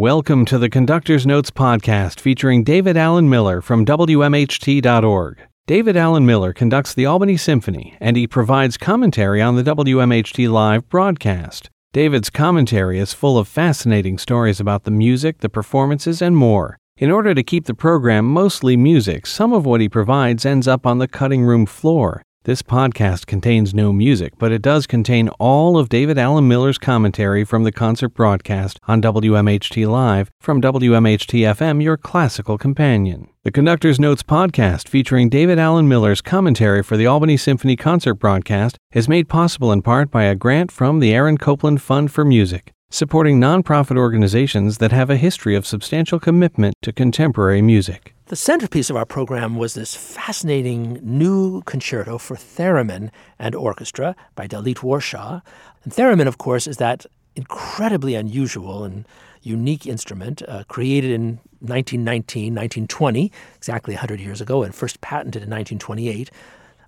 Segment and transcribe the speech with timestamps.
[0.00, 5.42] Welcome to the Conductor's Notes podcast featuring David Alan Miller from WMHT.org.
[5.66, 10.88] David Alan Miller conducts the Albany Symphony and he provides commentary on the WMHT live
[10.88, 11.68] broadcast.
[11.92, 16.78] David's commentary is full of fascinating stories about the music, the performances, and more.
[16.96, 20.86] In order to keep the program mostly music, some of what he provides ends up
[20.86, 22.22] on the cutting room floor.
[22.44, 27.44] This podcast contains no music, but it does contain all of David Alan Miller's commentary
[27.44, 33.28] from the concert broadcast on WMHT Live from WMHT FM, your classical companion.
[33.44, 38.78] The Conductor's Notes podcast, featuring David Alan Miller's commentary for the Albany Symphony concert broadcast,
[38.94, 42.72] is made possible in part by a grant from the Aaron Copland Fund for Music,
[42.90, 48.14] supporting nonprofit organizations that have a history of substantial commitment to contemporary music.
[48.26, 54.48] The centerpiece of our program was this fascinating new concerto for theremin and orchestra by
[54.48, 55.40] Dalit Warshaw.
[55.84, 59.06] And theremin, of course, is that incredibly unusual and
[59.42, 65.50] unique instrument uh, created in 1919, 1920, exactly 100 years ago, and first patented in
[65.50, 66.30] 1928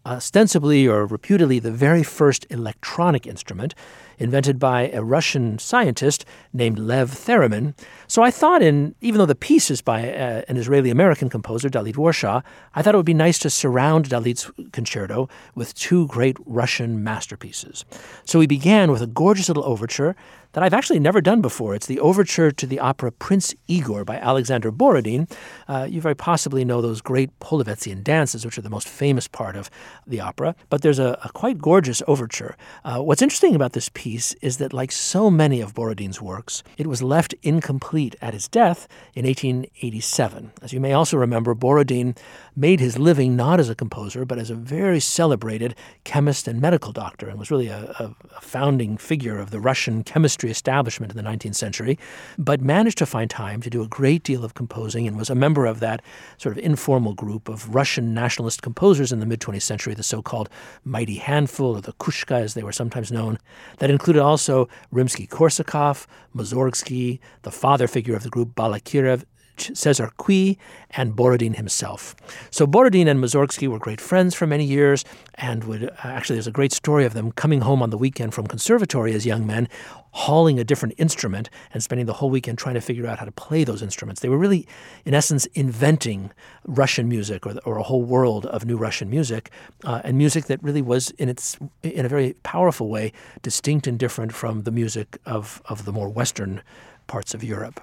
[0.05, 3.75] ostensibly or reputedly the very first electronic instrument
[4.19, 7.75] invented by a Russian scientist named Lev Theremin.
[8.07, 11.69] So I thought, in even though the piece is by uh, an Israeli American composer,
[11.69, 12.43] Dalit Warshaw,
[12.75, 17.85] I thought it would be nice to surround Dalit's concerto with two great Russian masterpieces.
[18.25, 20.15] So we began with a gorgeous little overture
[20.53, 21.75] that I've actually never done before.
[21.75, 25.29] It's the overture to the opera Prince Igor by Alexander Borodin.
[25.67, 29.57] Uh, you very possibly know those great Polovtsian dances, which are the most famous part
[29.57, 29.71] of
[30.07, 30.55] the opera.
[30.69, 32.57] But there's a, a quite gorgeous overture.
[32.85, 36.87] Uh, what's interesting about this piece is that, like so many of Borodin's works, it
[36.87, 40.53] was left incomplete at his death in 1887.
[40.61, 42.17] As you may also remember, Borodin
[42.55, 46.93] made his living not as a composer, but as a very celebrated chemist and medical
[46.93, 51.29] doctor, and was really a, a, founding figure of the Russian chemistry establishment in the
[51.29, 51.99] 19th century,
[52.37, 55.35] but managed to find time to do a great deal of composing and was a
[55.35, 56.03] member of that
[56.37, 60.21] sort of informal group of Russian nationalist composers in the mid 20th century, the so
[60.21, 60.49] called
[60.85, 63.39] Mighty Handful, or the Kuchka as they were sometimes known.
[63.79, 69.25] That included also Rimsky Korsakov, Mussorgsky, the father figure of the group Balakirev,
[69.57, 70.59] Cesar Cui,
[70.91, 72.15] and Borodin himself.
[72.51, 75.05] So Borodin and Mussorgsky were great friends for many years,
[75.35, 78.35] and would uh, actually there's a great story of them coming home on the weekend
[78.35, 79.69] from conservatory as young men,
[80.13, 83.33] hauling a different instrument and spending the whole weekend trying to figure out how to
[83.33, 84.21] play those instruments.
[84.21, 84.67] They were really,
[85.05, 86.31] in essence, inventing
[86.67, 89.51] Russian music or, or a whole world of new Russian music,
[89.85, 93.99] uh, and music that really was in its in a very powerful way distinct and
[93.99, 96.63] different from the music of of the more Western
[97.07, 97.81] parts of Europe.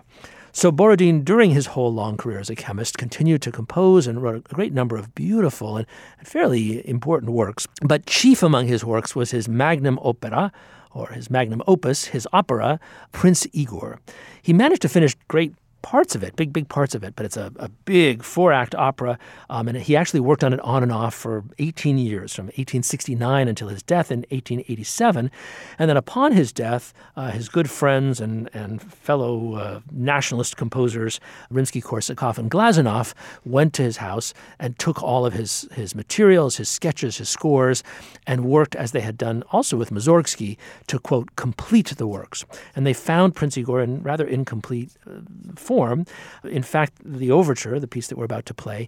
[0.51, 4.47] So Borodin, during his whole long career as a chemist, continued to compose and wrote
[4.49, 5.85] a great number of beautiful and
[6.23, 7.67] fairly important works.
[7.81, 10.51] But chief among his works was his magnum opera,
[10.91, 12.79] or his magnum opus, his opera,
[13.11, 13.99] Prince Igor.
[14.41, 17.37] He managed to finish great parts of it, big, big parts of it, but it's
[17.37, 19.17] a, a big four act opera.
[19.49, 23.47] Um, and he actually worked on it on and off for 18 years, from 1869
[23.47, 25.31] until his death in 1887.
[25.77, 31.19] And then upon his death, uh, his good friends and, and fellow uh, nationalist composers,
[31.51, 33.13] Rimsky Korsakov and Glazunov,
[33.45, 37.83] went to his house and took all of his, his materials, his sketches, his scores,
[38.27, 40.57] and worked as they had done also with Mussorgsky
[40.87, 42.45] to, quote, complete the works.
[42.75, 45.21] And they found Prince Igor in rather incomplete uh,
[45.69, 45.99] form.
[46.43, 48.87] In fact, the overture, the piece that we're about to play,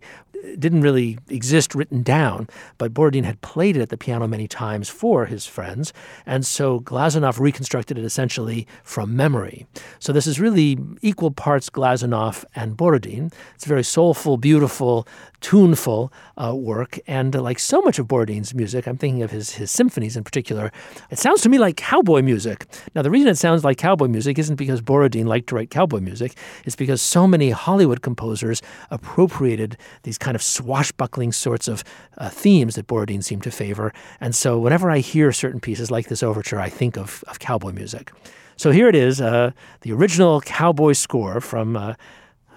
[0.57, 2.47] didn't really exist written down,
[2.77, 5.93] but Borodin had played it at the piano many times for his friends,
[6.25, 9.67] and so Glazunov reconstructed it essentially from memory.
[9.99, 13.31] So this is really equal parts Glazunov and Borodin.
[13.55, 15.07] It's a very soulful, beautiful,
[15.41, 19.51] tuneful uh, work, and uh, like so much of Borodin's music, I'm thinking of his,
[19.51, 20.71] his symphonies in particular,
[21.09, 22.67] it sounds to me like cowboy music.
[22.95, 25.99] Now, the reason it sounds like cowboy music isn't because Borodin liked to write cowboy
[25.99, 31.83] music, it's because so many Hollywood composers appropriated these kind of swashbuckling sorts of
[32.17, 33.93] uh, themes that Borodin seemed to favor.
[34.19, 37.71] And so whenever I hear certain pieces like this overture, I think of, of cowboy
[37.71, 38.11] music.
[38.57, 41.95] So here it is, uh, the original cowboy score from uh,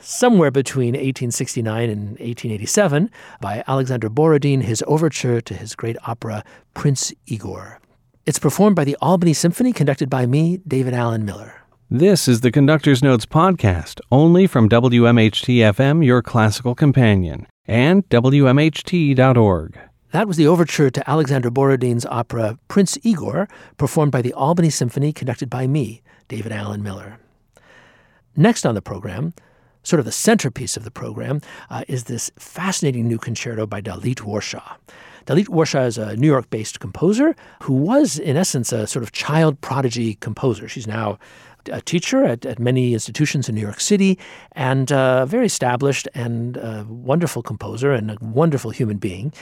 [0.00, 3.10] somewhere between 1869 and 1887
[3.40, 6.44] by Alexander Borodin, his overture to his great opera,
[6.74, 7.80] Prince Igor.
[8.26, 11.63] It's performed by the Albany Symphony, conducted by me, David Alan Miller.
[11.94, 19.78] This is the Conductor's Notes podcast, only from WMHT FM, your classical companion, and WMHT.org.
[20.10, 23.46] That was the overture to Alexander Borodin's opera Prince Igor,
[23.76, 27.20] performed by the Albany Symphony, conducted by me, David Alan Miller.
[28.34, 29.32] Next on the program,
[29.84, 31.40] sort of the centerpiece of the program,
[31.70, 34.78] uh, is this fascinating new concerto by Dalit Warshaw.
[35.26, 39.12] Dalit Warshaw is a New York based composer who was, in essence, a sort of
[39.12, 40.66] child prodigy composer.
[40.66, 41.20] She's now
[41.70, 44.18] a teacher at, at many institutions in New York City
[44.52, 49.32] and a very established and a wonderful composer and a wonderful human being.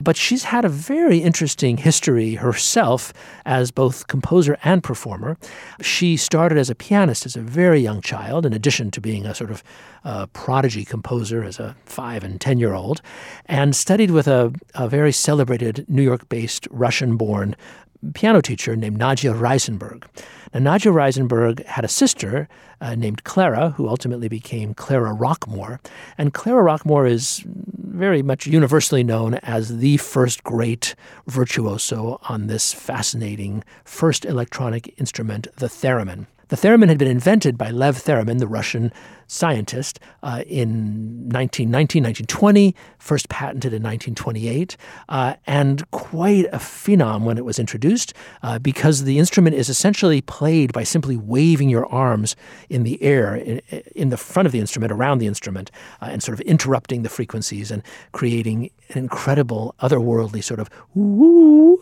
[0.00, 3.12] But she's had a very interesting history herself
[3.44, 5.36] as both composer and performer.
[5.80, 9.34] She started as a pianist as a very young child, in addition to being a
[9.34, 9.62] sort of
[10.04, 13.00] uh, prodigy composer as a five and 10 year old,
[13.46, 17.54] and studied with a, a very celebrated New York based Russian born
[18.14, 20.04] piano teacher named Nadia Reisenberg.
[20.54, 22.48] Now, Nadia Reisenberg had a sister
[22.80, 25.78] uh, named Clara, who ultimately became Clara Rockmore.
[26.18, 30.94] And Clara Rockmore is very much universally known as the first great
[31.26, 36.26] virtuoso on this fascinating first electronic instrument, the theremin.
[36.52, 38.92] The theremin had been invented by Lev Theremin, the Russian
[39.26, 44.76] scientist, uh, in 1919, 1920, first patented in 1928,
[45.08, 48.12] uh, and quite a phenom when it was introduced
[48.42, 52.36] uh, because the instrument is essentially played by simply waving your arms
[52.68, 53.62] in the air, in,
[53.96, 55.70] in the front of the instrument, around the instrument,
[56.02, 57.82] uh, and sort of interrupting the frequencies and
[58.12, 61.80] creating an incredible, otherworldly sort of woo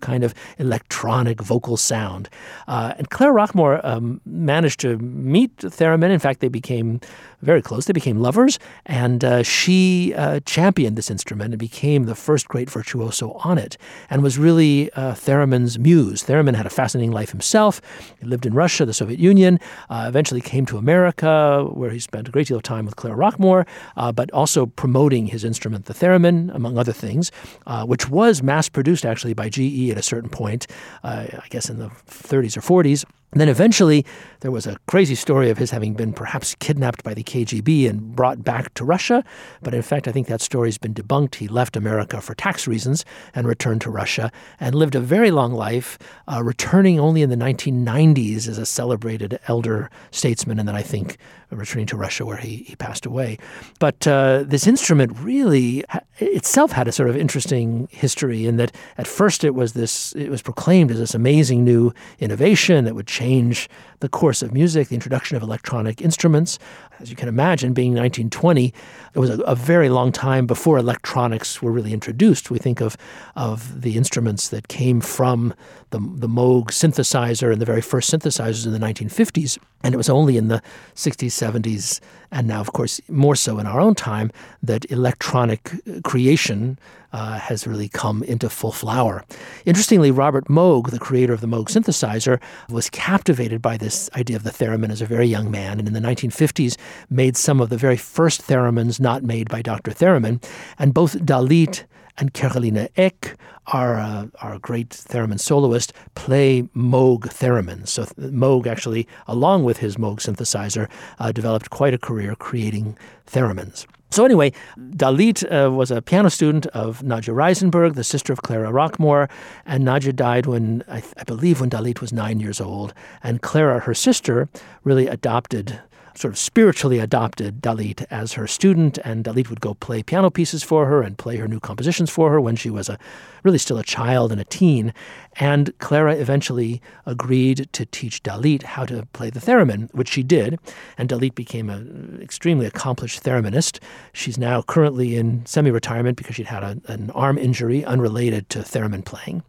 [0.00, 2.28] kind of electronic vocal sound.
[2.66, 6.10] Uh, and Claire Rockmore um, managed to meet Theremin.
[6.10, 7.00] In fact, they became
[7.42, 7.84] very close.
[7.86, 12.68] They became lovers, and uh, she uh, championed this instrument and became the first great
[12.68, 13.76] virtuoso on it,
[14.10, 16.24] and was really uh, Theremin's muse.
[16.24, 17.80] Theremin had a fascinating life himself.
[18.18, 19.60] He lived in Russia, the Soviet Union.
[19.88, 23.16] Uh, eventually, came to America, where he spent a great deal of time with Claire
[23.16, 23.66] Rockmore,
[23.96, 27.30] uh, but also promoting his instrument, the theremin, among other things,
[27.66, 30.66] uh, which was mass-produced actually by GE at a certain point,
[31.02, 33.04] uh, I guess in the 30s or 40s.
[33.32, 34.06] And then eventually,
[34.40, 38.16] there was a crazy story of his having been perhaps kidnapped by the KGB and
[38.16, 39.22] brought back to Russia.
[39.62, 41.34] But in fact, I think that story's been debunked.
[41.34, 43.04] He left America for tax reasons
[43.34, 47.36] and returned to Russia and lived a very long life, uh, returning only in the
[47.36, 51.18] 1990s as a celebrated elder statesman, and then I think
[51.50, 53.38] returning to Russia where he, he passed away.
[53.78, 58.74] But uh, this instrument really ha- itself had a sort of interesting history in that
[58.98, 63.06] at first it was this, it was proclaimed as this amazing new innovation that would
[63.18, 63.68] change
[64.00, 66.58] the course of music, the introduction of electronic instruments.
[67.00, 68.72] As you can imagine, being 1920,
[69.14, 72.50] it was a, a, very long time before electronics were really introduced.
[72.50, 72.96] We think of,
[73.36, 75.54] of the instruments that came from
[75.90, 79.58] the, the Moog synthesizer and the very first synthesizers in the 1950s.
[79.82, 80.60] And it was only in the
[80.96, 84.30] 60s, 70s, and now, of course, more so in our own time,
[84.62, 85.70] that electronic
[86.02, 86.78] creation
[87.12, 89.24] uh, has really come into full flower.
[89.64, 94.44] Interestingly, Robert Moog, the creator of the Moog synthesizer, was captivated by this idea of
[94.44, 96.76] the theremin as a very young man, and in the 1950s
[97.10, 99.92] made some of the very first theremins not made by Dr.
[99.92, 100.42] Theremin.
[100.78, 101.84] And both Dalit
[102.18, 103.36] and Carolina Eyck,
[103.68, 107.88] our, uh, our great theremin soloist, play Moog theremins.
[107.88, 113.86] So Moog actually, along with his Moog synthesizer, uh, developed quite a career creating theremins.
[114.10, 118.70] So anyway, Dalit uh, was a piano student of Nadia Reisenberg, the sister of Clara
[118.70, 119.28] Rockmore,
[119.66, 123.80] and Nadia died when I, I believe when Dalit was nine years old, and Clara,
[123.80, 124.48] her sister,
[124.82, 125.80] really adopted
[126.18, 130.64] sort of spiritually adopted Dalit as her student, and Dalit would go play piano pieces
[130.64, 132.98] for her and play her new compositions for her when she was a
[133.44, 134.92] really still a child and a teen.
[135.38, 140.58] And Clara eventually agreed to teach Dalit how to play the theremin, which she did.
[140.96, 143.78] And Dalit became an extremely accomplished thereminist.
[144.12, 148.60] She's now currently in semi retirement because she'd had a, an arm injury unrelated to
[148.60, 149.44] theremin playing.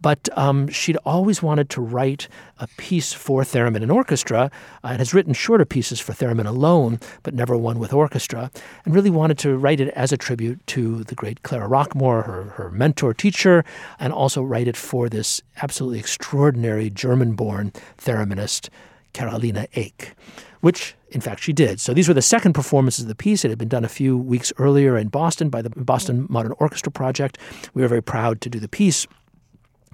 [0.00, 4.50] But um, she'd always wanted to write a piece for theremin and orchestra
[4.84, 8.50] uh, and has written shorter pieces for theremin alone, but never one with orchestra,
[8.84, 12.44] and really wanted to write it as a tribute to the great Clara Rockmore, her,
[12.56, 13.64] her mentor teacher,
[13.98, 15.31] and also write it for this
[15.62, 18.68] absolutely extraordinary German born thereminist,
[19.12, 20.16] Carolina Eyck,
[20.60, 21.80] which in fact she did.
[21.80, 23.44] So these were the second performances of the piece.
[23.44, 26.90] It had been done a few weeks earlier in Boston by the Boston Modern Orchestra
[26.90, 27.38] Project.
[27.74, 29.06] We were very proud to do the piece.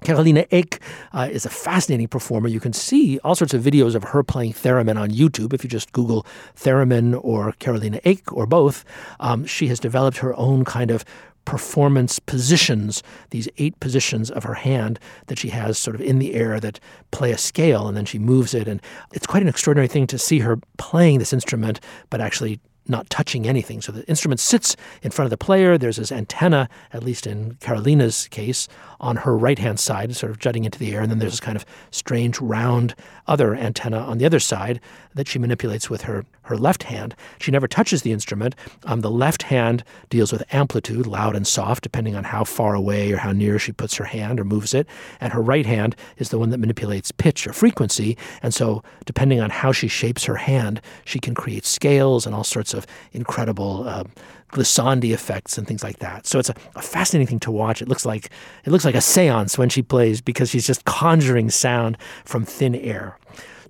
[0.03, 0.79] Carolina Eyck
[1.11, 2.47] uh, is a fascinating performer.
[2.47, 5.53] You can see all sorts of videos of her playing theremin on YouTube.
[5.53, 8.85] If you just Google theremin or Carolina Eyck or both,
[9.19, 11.03] um, she has developed her own kind of
[11.45, 16.35] performance positions, these eight positions of her hand that she has sort of in the
[16.35, 16.79] air that
[17.11, 18.67] play a scale, and then she moves it.
[18.67, 18.81] And
[19.13, 21.79] it's quite an extraordinary thing to see her playing this instrument,
[22.09, 23.81] but actually not touching anything.
[23.81, 25.77] So the instrument sits in front of the player.
[25.77, 28.67] There's this antenna, at least in Carolina's case,
[28.99, 31.01] on her right hand side, sort of jutting into the air.
[31.01, 32.95] And then there's this kind of strange round
[33.27, 34.81] other antenna on the other side
[35.13, 37.15] that she manipulates with her, her left hand.
[37.39, 38.55] She never touches the instrument.
[38.85, 43.11] Um, the left hand deals with amplitude, loud and soft, depending on how far away
[43.11, 44.87] or how near she puts her hand or moves it.
[45.21, 48.17] And her right hand is the one that manipulates pitch or frequency.
[48.41, 52.43] And so, depending on how she shapes her hand, she can create scales and all
[52.43, 52.78] sorts of
[53.13, 53.87] incredible.
[53.87, 54.03] Uh,
[54.51, 56.25] glissandi effects and things like that.
[56.25, 57.83] So it's a, a, fascinating thing to watch.
[57.83, 58.31] It looks like
[58.65, 62.73] it looks like a séance when she plays because she's just conjuring sound from thin
[62.73, 63.17] air.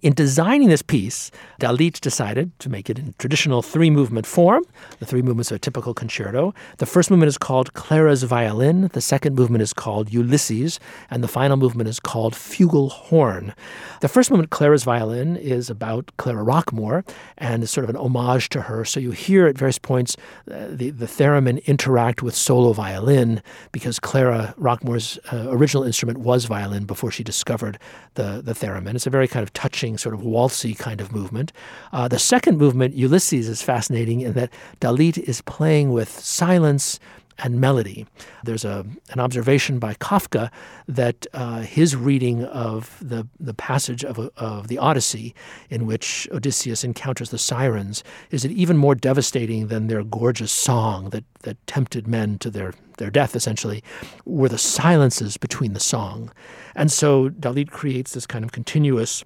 [0.01, 1.29] In designing this piece,
[1.59, 4.63] Dalit decided to make it in traditional three movement form.
[4.99, 6.53] The three movements are a typical concerto.
[6.77, 10.79] The first movement is called Clara's Violin, the second movement is called Ulysses,
[11.09, 13.53] and the final movement is called Fugal Horn.
[13.99, 17.05] The first movement, Clara's Violin, is about Clara Rockmore
[17.37, 18.85] and is sort of an homage to her.
[18.85, 20.15] So you hear at various points
[20.49, 23.41] uh, the, the theremin interact with solo violin
[23.73, 27.77] because Clara Rockmore's uh, original instrument was violin before she discovered
[28.13, 28.95] the, the theremin.
[28.95, 31.51] It's a very kind of touching, sort of waltzy kind of movement.
[31.91, 36.99] Uh, the second movement, Ulysses, is fascinating in that Dalit is playing with silence
[37.43, 38.05] and melody.
[38.43, 40.51] There's a, an observation by Kafka
[40.87, 45.33] that uh, his reading of the, the passage of, of the Odyssey,
[45.69, 51.09] in which Odysseus encounters the sirens, is it even more devastating than their gorgeous song
[51.11, 53.83] that, that tempted men to their, their death, essentially,
[54.25, 56.31] were the silences between the song.
[56.75, 59.23] And so Dalit creates this kind of continuous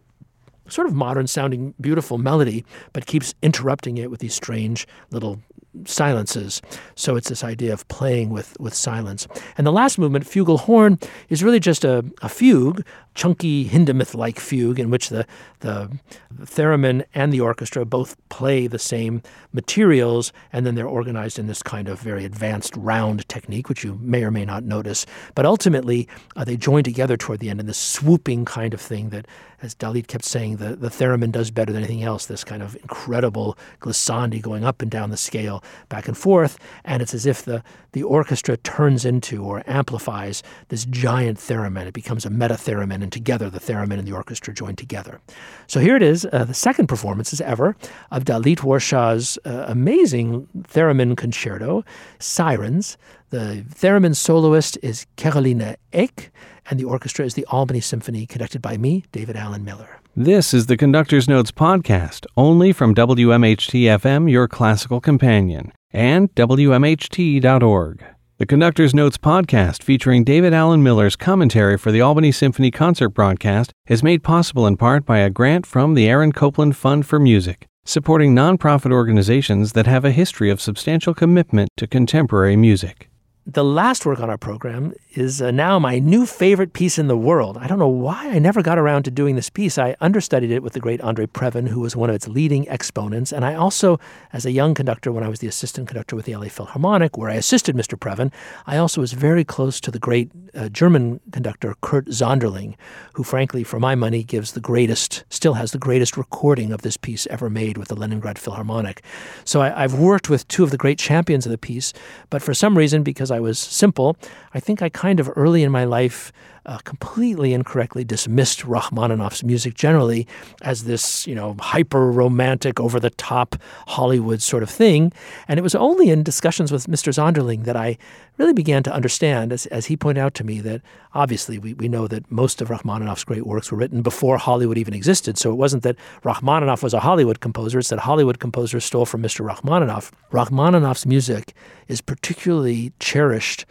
[0.67, 5.39] sort of modern sounding, beautiful melody, but keeps interrupting it with these strange little
[5.85, 6.61] silences.
[6.95, 9.27] So it's this idea of playing with, with silence.
[9.57, 14.39] And the last movement, Fugal Horn, is really just a, a fugue, chunky Hindemith like
[14.39, 15.25] fugue, in which the,
[15.59, 15.91] the
[16.33, 21.61] theremin and the orchestra both play the same materials, and then they're organized in this
[21.61, 25.05] kind of very advanced round technique, which you may or may not notice.
[25.35, 29.09] But ultimately, uh, they join together toward the end in this swooping kind of thing
[29.09, 29.27] that,
[29.61, 32.75] as Dalit kept saying, the, the theremin does better than anything else, this kind of
[32.77, 37.43] incredible glissandi going up and down the scale back and forth, and it's as if
[37.43, 41.85] the, the orchestra turns into or amplifies this giant theremin.
[41.85, 45.19] It becomes a meta theremin, and together the theremin and the orchestra join together.
[45.67, 47.75] So here it is, uh, the second performance as ever
[48.09, 51.83] of Dalit Warshaw's uh, amazing theremin concerto,
[52.19, 52.97] Sirens.
[53.29, 56.31] The theremin soloist is Caroline Eyck,
[56.69, 59.99] and the orchestra is the Albany Symphony, conducted by me, David Alan Miller.
[60.15, 68.05] This is the Conductor's Notes podcast, only from WMHT FM, your classical companion, and WMHT.org.
[68.43, 73.71] The Conductor's Notes podcast, featuring David Alan Miller's commentary for the Albany Symphony concert broadcast,
[73.87, 77.65] is made possible in part by a grant from the Aaron Copland Fund for Music,
[77.85, 83.09] supporting nonprofit organizations that have a history of substantial commitment to contemporary music.
[83.45, 87.17] The last work on our program is uh, now my new favorite piece in the
[87.17, 87.57] world.
[87.57, 89.77] I don't know why I never got around to doing this piece.
[89.77, 93.33] I understudied it with the great Andre Previn, who was one of its leading exponents.
[93.33, 93.99] And I also,
[94.31, 97.29] as a young conductor, when I was the assistant conductor with the LA Philharmonic, where
[97.29, 97.99] I assisted Mr.
[97.99, 98.31] Previn,
[98.65, 102.75] I also was very close to the great uh, German conductor Kurt Sanderling,
[103.15, 106.95] who, frankly, for my money, gives the greatest, still has the greatest recording of this
[106.95, 109.03] piece ever made with the Leningrad Philharmonic.
[109.43, 111.91] So I, I've worked with two of the great champions of the piece,
[112.29, 114.15] but for some reason, because I was simple,
[114.53, 116.31] I think I kind of early in my life
[116.65, 120.27] uh, completely incorrectly dismissed Rachmaninoff's music generally
[120.61, 123.55] as this, you know, hyper romantic, over the top
[123.87, 125.11] Hollywood sort of thing.
[125.47, 127.13] And it was only in discussions with Mr.
[127.13, 127.97] Sanderling that I
[128.37, 130.81] really began to understand, as, as he pointed out to me, that
[131.13, 134.93] obviously we, we know that most of Rachmaninoff's great works were written before Hollywood even
[134.93, 135.37] existed.
[135.37, 139.21] So it wasn't that Rachmaninoff was a Hollywood composer, it's that Hollywood composers stole from
[139.21, 139.45] Mr.
[139.45, 140.11] Rachmaninoff.
[140.31, 141.53] Rachmaninoff's music
[141.87, 143.65] is particularly cherished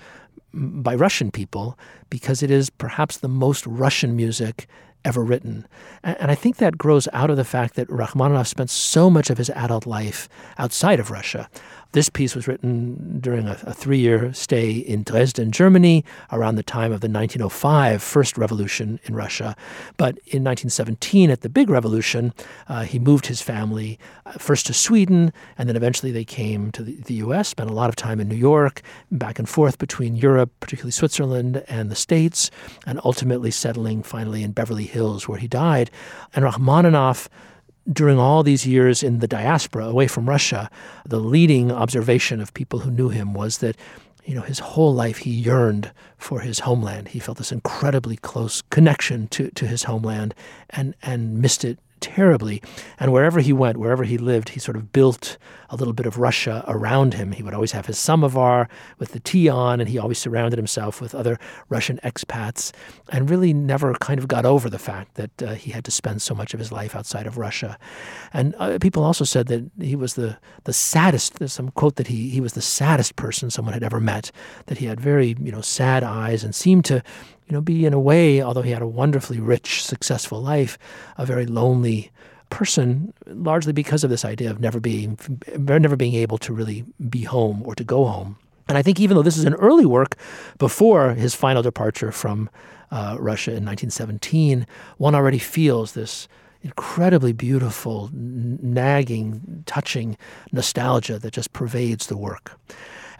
[0.55, 1.79] by Russian people
[2.11, 4.67] because it is perhaps the most Russian music
[5.05, 5.67] ever written.
[6.05, 9.39] And I think that grows out of the fact that Rachmaninoff spent so much of
[9.39, 10.29] his adult life
[10.59, 11.49] outside of Russia.
[11.93, 16.63] This piece was written during a, a three year stay in Dresden, Germany, around the
[16.63, 19.55] time of the 1905 First Revolution in Russia.
[19.99, 22.33] But in 1917, at the Big Revolution,
[22.67, 26.83] uh, he moved his family uh, first to Sweden, and then eventually they came to
[26.83, 28.81] the, the U.S., spent a lot of time in New York,
[29.11, 32.51] back and forth between Europe, particularly Switzerland, and the States,
[32.87, 35.91] and ultimately settling finally in Beverly Hills, where he died.
[36.35, 37.29] And Rachmaninoff
[37.91, 40.71] during all these years in the diaspora away from Russia,
[41.07, 43.77] the leading observation of people who knew him was that
[44.25, 47.09] you know his whole life he yearned for his homeland.
[47.09, 50.35] He felt this incredibly close connection to, to his homeland
[50.71, 52.61] and and missed it terribly.
[52.99, 55.39] And wherever he went, wherever he lived, he sort of built
[55.71, 57.33] a little bit of Russia around him.
[57.33, 58.69] He would always have his samovar
[58.99, 61.39] with the tea on, and he always surrounded himself with other
[61.71, 62.73] Russian expats,
[63.09, 66.21] and really never kind of got over the fact that uh, he had to spend
[66.21, 67.79] so much of his life outside of Russia.
[68.35, 72.09] And uh, people also said that he was the, the saddest, there's some quote that
[72.09, 74.31] he, he was the saddest person someone had ever met,
[74.67, 77.03] that he had very, you know, sad eyes and seemed to
[77.47, 80.79] you know, be in a way, although he had a wonderfully rich, successful life,
[81.17, 82.11] a very lonely
[82.51, 85.19] person, largely because of this idea of never being
[85.57, 88.37] never being able to really be home or to go home.
[88.69, 90.17] And I think even though this is an early work,
[90.59, 92.49] before his final departure from
[92.91, 94.67] uh, Russia in 1917,
[94.99, 96.29] one already feels this
[96.63, 100.17] incredibly beautiful, nagging, touching
[100.53, 102.59] nostalgia that just pervades the work.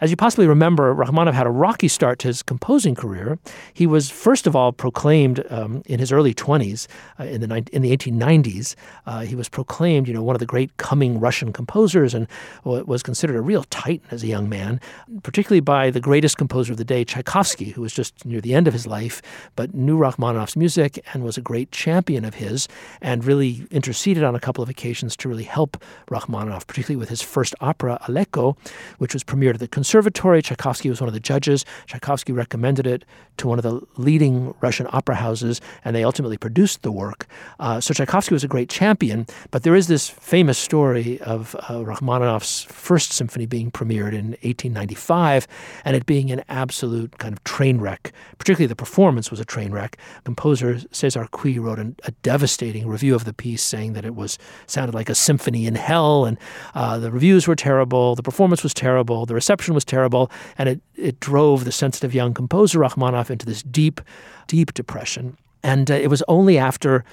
[0.01, 3.39] As you possibly remember, Rachmaninoff had a rocky start to his composing career.
[3.73, 6.87] He was first of all proclaimed um, in his early 20s,
[7.19, 8.75] uh, in the in the 1890s.
[9.05, 12.27] Uh, he was proclaimed, you know, one of the great coming Russian composers, and
[12.63, 14.79] was considered a real titan as a young man,
[15.21, 18.67] particularly by the greatest composer of the day, Tchaikovsky, who was just near the end
[18.67, 19.21] of his life,
[19.55, 22.67] but knew Rachmaninoff's music and was a great champion of his,
[23.01, 27.21] and really interceded on a couple of occasions to really help Rachmaninoff, particularly with his
[27.21, 28.57] first opera, Aleko,
[28.97, 30.41] which was premiered at the conservatory.
[30.41, 31.65] Tchaikovsky was one of the judges.
[31.87, 33.03] Tchaikovsky recommended it
[33.35, 37.27] to one of the leading Russian opera houses, and they ultimately produced the work.
[37.59, 41.83] Uh, so Tchaikovsky was a great champion, but there is this famous story of uh,
[41.83, 45.47] Rachmaninoff's first symphony being premiered in 1895
[45.83, 48.13] and it being an absolute kind of train wreck.
[48.37, 49.97] Particularly the performance was a train wreck.
[50.23, 54.37] Composer Cesar Cui wrote an, a devastating review of the piece saying that it was
[54.65, 56.37] sounded like a symphony in hell, and
[56.73, 60.69] uh, the reviews were terrible, the performance was terrible, the reception was was terrible, and
[60.69, 64.01] it, it drove the sensitive young composer Rachmaninoff into this deep,
[64.47, 65.37] deep depression.
[65.61, 67.03] And uh, it was only after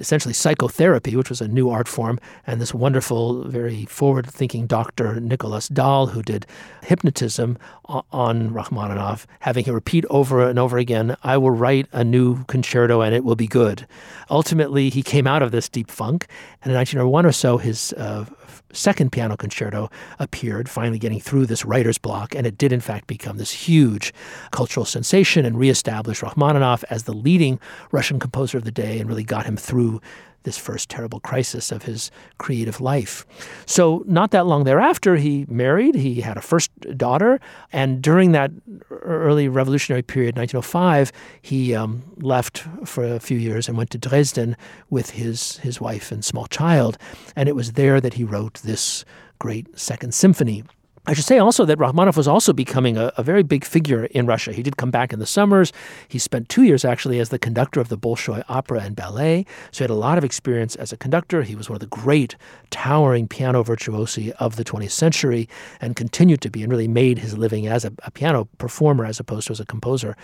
[0.00, 2.18] essentially psychotherapy, which was a new art form,
[2.48, 6.46] and this wonderful, very forward thinking doctor, Nicholas Dahl, who did
[6.82, 12.42] hypnotism on Rachmaninoff, having him repeat over and over again, I will write a new
[12.44, 13.86] concerto and it will be good.
[14.30, 16.26] Ultimately, he came out of this deep funk,
[16.62, 18.24] and in 1901 or so, his uh,
[18.74, 23.06] second piano concerto appeared, finally getting through this writer's block, and it did in fact
[23.06, 24.12] become this huge
[24.50, 27.58] cultural sensation and reestablish Rachmaninoff as the leading
[27.92, 30.00] Russian composer of the day and really got him through
[30.44, 33.26] this first terrible crisis of his creative life.
[33.66, 35.94] So, not that long thereafter, he married.
[35.94, 37.40] He had a first daughter.
[37.72, 38.52] And during that
[38.90, 44.56] early revolutionary period, 1905, he um, left for a few years and went to Dresden
[44.90, 46.96] with his, his wife and small child.
[47.34, 49.04] And it was there that he wrote this
[49.38, 50.62] great Second Symphony.
[51.06, 54.24] I should say also that Rachmaninoff was also becoming a, a, very big figure in
[54.24, 54.54] Russia.
[54.54, 55.70] He did come back in the summers.
[56.08, 59.78] He spent two years actually as the conductor of the Bolshoi Opera and Ballet, so
[59.78, 61.42] he had a lot of experience as a conductor.
[61.42, 62.36] He was one of the great,
[62.70, 65.46] towering piano virtuosi of the 20th century
[65.78, 69.20] and continued to be and really made his living as a, a piano performer as
[69.20, 70.16] opposed to as a composer.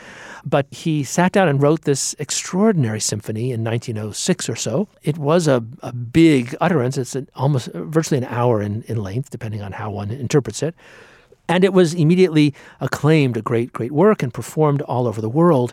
[0.47, 4.88] But he sat down and wrote this extraordinary symphony in 1906 or so.
[5.03, 6.97] It was a, a big utterance.
[6.97, 10.62] It's an, almost uh, virtually an hour in, in length, depending on how one interprets
[10.62, 10.74] it it.
[11.48, 15.72] And it was immediately acclaimed a great, great work and performed all over the world.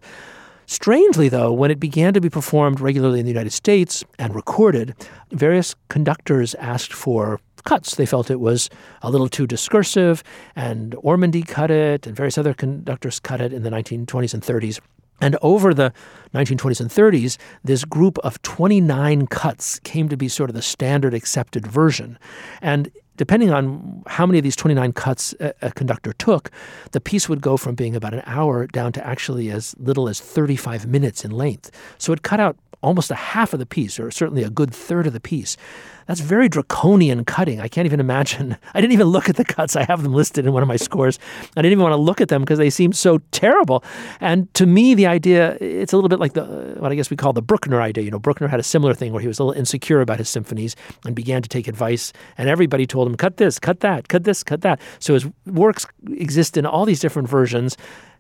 [0.65, 4.93] Strangely, though, when it began to be performed regularly in the United States and recorded,
[5.31, 7.95] various conductors asked for cuts.
[7.95, 8.69] They felt it was
[9.01, 10.23] a little too discursive,
[10.55, 14.79] and Ormandy cut it, and various other conductors cut it in the 1920s and 30s.
[15.19, 15.93] And over the
[16.33, 21.13] 1920s and 30s, this group of 29 cuts came to be sort of the standard
[21.13, 22.19] accepted version.
[22.61, 26.49] And depending on how many of these 29 cuts a, a, conductor took,
[26.91, 30.19] the piece would go from being about an hour down to actually as little as
[30.19, 31.71] 35 minutes in length.
[31.97, 35.07] So it cut out almost a half of the piece, or certainly a good third
[35.07, 35.57] of the piece.
[36.07, 37.59] That's very draconian cutting.
[37.59, 38.57] I can't even imagine.
[38.73, 39.75] I didn't even look at the cuts.
[39.75, 41.19] I have them listed in one of my scores.
[41.55, 43.83] I didn't even want to look at them because they seemed so terrible.
[44.19, 47.17] And to me, the idea, it's a little bit like the what I guess we
[47.17, 48.03] call the Bruckner idea.
[48.03, 50.29] You know, Bruckner had a similar thing where he was a little insecure about his
[50.29, 54.23] symphonies and began to take advice, and everybody told him, cut this, cut that, cut
[54.23, 54.79] this, cut that.
[54.99, 57.77] So his works exist in all these different versions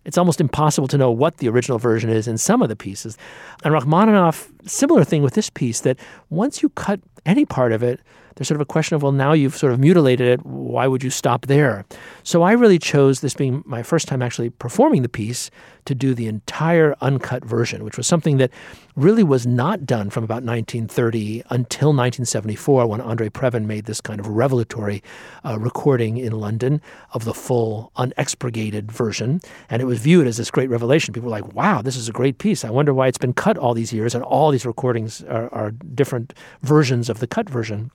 [0.07, 3.17] it's almost impossible to know what the original version is in some of the pieces.
[3.65, 5.99] And Rachmaninoff, similar thing with this piece, that
[6.29, 7.99] once you cut any part of it,
[8.37, 10.45] there's sort of a question of, well, now you've sort of mutilated it.
[10.45, 11.85] Why would you stop there?
[12.21, 15.49] So I really chose this being my first time actually performing the piece
[15.85, 18.51] to do the entire uncut version, which was something that
[18.95, 24.19] really was not done from about 1930 until 1974 when Andre Previn made this kind
[24.19, 25.01] of revelatory
[25.43, 26.81] uh, recording in London
[27.13, 29.39] of the full unexpurgated version.
[29.69, 31.13] And it was viewed as this great revelation.
[31.13, 32.63] People were like, wow, this is a great piece.
[32.63, 35.53] I wonder why it's been cut all these years and all these these recordings are,
[35.53, 37.91] are different versions of the cut version.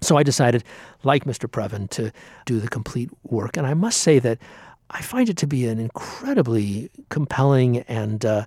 [0.00, 0.64] So I decided,
[1.04, 1.46] like Mr.
[1.46, 2.10] Previn, to
[2.46, 3.58] do the complete work.
[3.58, 4.38] And I must say that
[4.88, 8.46] I find it to be an incredibly compelling and uh,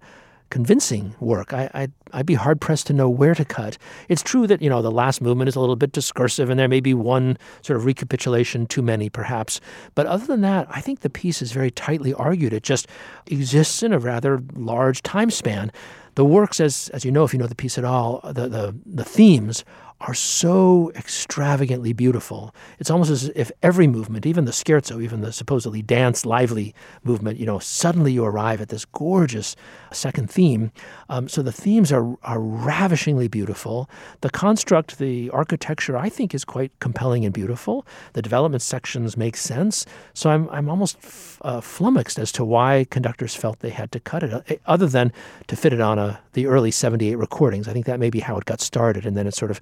[0.49, 1.53] convincing work.
[1.53, 3.77] I, I'd, I'd be hard pressed to know where to cut.
[4.09, 6.67] It's true that you know the last movement is a little bit discursive, and there
[6.67, 9.59] may be one sort of recapitulation too many, perhaps.
[9.95, 12.53] But other than that, I think the piece is very tightly argued.
[12.53, 12.87] It just
[13.27, 15.71] exists in a rather large time span.
[16.15, 18.75] The works, as as you know, if you know the piece at all, the the,
[18.85, 19.65] the themes
[20.05, 22.53] are so extravagantly beautiful.
[22.77, 27.39] It's almost as if every movement, even the scherzo, even the supposedly dance, lively movement,
[27.39, 29.55] you know, suddenly you arrive at this gorgeous
[29.91, 30.71] second theme.
[31.09, 33.89] Um, so the themes are, are ravishingly beautiful.
[34.21, 37.83] The construct, the architecture, I think is quite compelling and beautiful.
[38.13, 39.87] The development sections make sense.
[40.13, 43.99] So I'm, I'm almost f- uh, flummoxed as to why conductors felt they had to
[43.99, 45.11] cut it, uh, other than
[45.47, 47.67] to fit it on a, the early 78 recordings.
[47.67, 49.07] I think that may be how it got started.
[49.07, 49.59] And then it sort of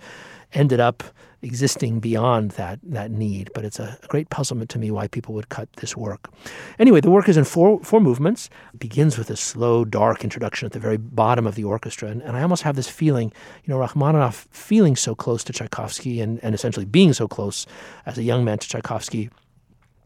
[0.54, 1.04] ended up
[1.42, 3.52] existing beyond that that need.
[3.54, 6.32] But it's a, great puzzlement to me why people would cut this work.
[6.80, 8.50] Anyway, the work is in four four movements.
[8.74, 12.22] It begins with a slow, dark introduction at the very bottom of the orchestra, and,
[12.22, 13.32] and I almost have this feeling,
[13.64, 17.66] you know, Rachmaninoff feeling so close to Tchaikovsky and, and essentially being so close
[18.06, 19.30] as a young man to Tchaikovsky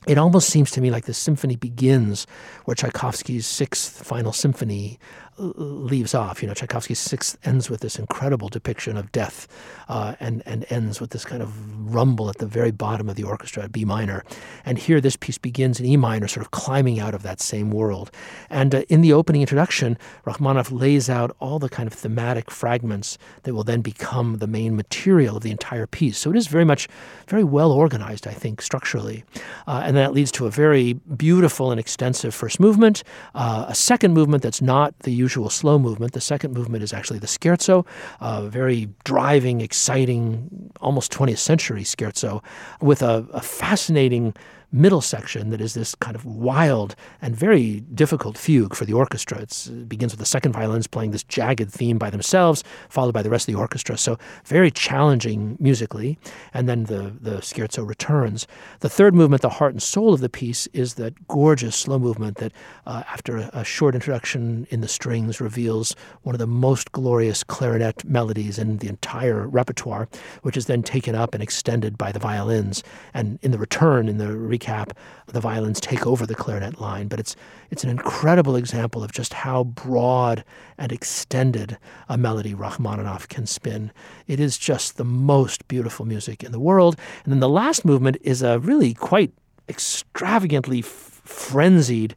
[0.08, 2.26] it almost seems to me like the symphony begins
[2.64, 5.00] where Tchaikovsky's sixth final symphony
[5.38, 6.42] leaves off.
[6.42, 9.48] You know, Tchaikovsky's sixth ends with this incredible depiction of death,
[9.88, 13.24] uh, and and ends with this kind of rumble at the very bottom of the
[13.24, 14.24] orchestra B minor.
[14.66, 17.72] And here, this piece begins in E minor, sort of climbing out of that same
[17.72, 18.12] world.
[18.50, 23.18] And uh, in the opening introduction, Rachmaninoff lays out all the kind of thematic fragments
[23.44, 26.18] that will then become the main material of the entire piece.
[26.18, 26.88] So it is very much,
[27.28, 29.24] very well organized, I think, structurally.
[29.68, 33.04] Uh, and that leads to a very beautiful and extensive first movement,
[33.36, 36.14] uh, a second movement that's not the usual usual slow movement.
[36.14, 37.86] The second movement is actually the scherzo,
[38.22, 42.42] a very driving, exciting, almost 20th century scherzo
[42.80, 44.34] with a, a fascinating
[44.72, 49.40] middle section that is this kind of wild and very difficult fugue for the orchestra.
[49.40, 53.22] It's, it begins with the second violins playing this jagged theme by themselves, followed by
[53.22, 53.98] the rest of the orchestra.
[53.98, 56.20] So very challenging musically.
[56.54, 58.48] And then the, the scherzo returns.
[58.82, 62.38] The third movement, the heart and soul of the piece, is that gorgeous slow movement
[62.38, 62.52] that,
[62.86, 67.44] uh, after a, a short introduction in the strings, reveals one of the most glorious
[67.44, 70.10] clarinet melodies in the entire repertoire,
[70.42, 72.84] which is then taken up and extended by the violins.
[73.14, 74.92] And in the return, in the recap,
[75.28, 77.08] the violins take over the clarinet line.
[77.08, 77.36] But it's
[77.70, 80.44] it's an incredible example of just how broad
[80.78, 81.78] and extended
[82.10, 83.92] a melody Rachmaninoff can spin.
[84.28, 86.98] It is just the most beautiful music in the world.
[87.24, 89.32] And then the last movement is a really quite
[89.68, 92.16] extravagantly f- frenzied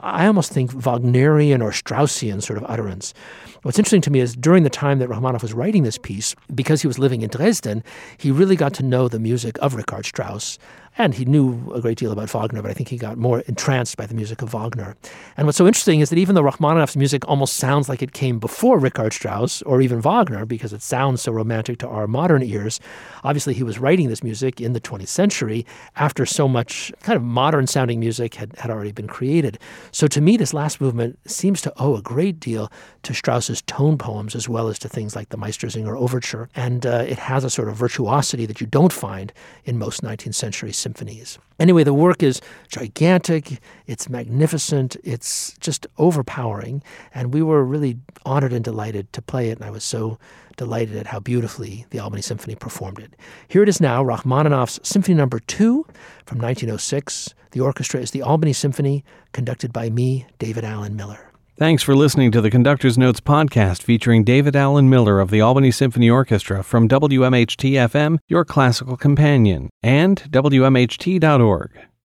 [0.00, 3.14] I almost think Wagnerian or Straussian sort of utterance.
[3.62, 6.82] What's interesting to me is during the time that Rachmaninoff was writing this piece, because
[6.82, 7.82] he was living in Dresden,
[8.16, 10.58] he really got to know the music of Richard Strauss
[10.98, 13.96] and he knew a great deal about Wagner, but I think he got more entranced
[13.96, 14.96] by the music of Wagner.
[15.36, 18.40] And what's so interesting is that even though Rachmaninoff's music almost sounds like it came
[18.40, 22.80] before Richard Strauss or even Wagner, because it sounds so romantic to our modern ears,
[23.22, 27.22] obviously he was writing this music in the 20th century after so much kind of
[27.22, 29.58] modern sounding music had, had already been created.
[29.92, 32.72] So to me, this last movement seems to owe a great deal
[33.04, 36.48] to Strauss's tone poems as well as to things like the Meistersinger Overture.
[36.56, 39.32] And uh, it has a sort of virtuosity that you don't find
[39.64, 41.38] in most 19th century symphonies.
[41.58, 46.82] Anyway, the work is gigantic, it's magnificent, it's just overpowering,
[47.14, 50.18] and we were really honored and delighted to play it, and I was so
[50.56, 53.16] delighted at how beautifully the Albany Symphony performed it.
[53.48, 55.84] Here it is now, Rachmaninoff's Symphony Number 2
[56.24, 57.34] from 1906.
[57.50, 61.27] The orchestra is the Albany Symphony, conducted by me, David Alan Miller.
[61.58, 65.72] Thanks for listening to the Conductor's Notes podcast featuring David Alan Miller of the Albany
[65.72, 71.88] Symphony Orchestra from WMHT FM, your classical companion, and WMHT.org.